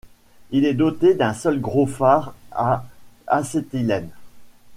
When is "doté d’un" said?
0.73-1.35